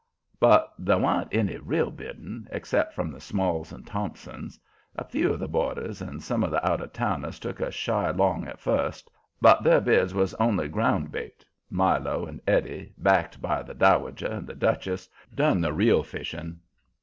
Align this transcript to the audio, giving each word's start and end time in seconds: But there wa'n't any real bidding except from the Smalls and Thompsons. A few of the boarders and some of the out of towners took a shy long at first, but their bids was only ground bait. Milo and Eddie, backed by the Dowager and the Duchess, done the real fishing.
But 0.39 0.73
there 0.79 0.97
wa'n't 0.97 1.31
any 1.31 1.57
real 1.57 1.91
bidding 1.91 2.47
except 2.51 2.95
from 2.95 3.11
the 3.11 3.21
Smalls 3.21 3.71
and 3.71 3.85
Thompsons. 3.85 4.59
A 4.95 5.03
few 5.03 5.31
of 5.31 5.39
the 5.39 5.47
boarders 5.47 6.01
and 6.01 6.23
some 6.23 6.43
of 6.43 6.49
the 6.49 6.67
out 6.67 6.81
of 6.81 6.91
towners 6.91 7.37
took 7.37 7.59
a 7.59 7.69
shy 7.69 8.09
long 8.09 8.47
at 8.47 8.59
first, 8.59 9.11
but 9.41 9.61
their 9.61 9.79
bids 9.79 10.15
was 10.15 10.33
only 10.39 10.67
ground 10.69 11.11
bait. 11.11 11.45
Milo 11.69 12.25
and 12.25 12.41
Eddie, 12.47 12.93
backed 12.97 13.43
by 13.43 13.61
the 13.61 13.75
Dowager 13.75 14.25
and 14.25 14.47
the 14.47 14.55
Duchess, 14.55 15.07
done 15.35 15.61
the 15.61 15.71
real 15.71 16.01
fishing. 16.01 16.61